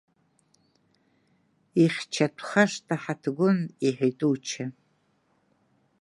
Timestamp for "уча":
4.31-4.65